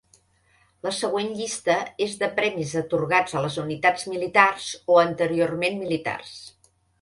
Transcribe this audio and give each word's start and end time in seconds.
La 0.85 0.91
següent 0.99 1.27
llista 1.41 1.75
és 2.05 2.15
de 2.23 2.29
premis 2.39 2.73
atorgats 2.81 3.37
a 3.37 3.43
les 3.45 3.59
unitats 3.65 4.09
militars 4.15 4.71
o 4.95 4.99
anteriorment 5.03 5.79
militars. 5.85 6.35